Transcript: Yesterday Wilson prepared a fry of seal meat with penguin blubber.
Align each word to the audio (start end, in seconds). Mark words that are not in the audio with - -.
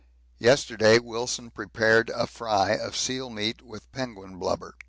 Yesterday 0.39 0.97
Wilson 0.97 1.51
prepared 1.51 2.09
a 2.15 2.25
fry 2.25 2.71
of 2.71 2.97
seal 2.97 3.29
meat 3.29 3.61
with 3.61 3.91
penguin 3.91 4.39
blubber. 4.39 4.73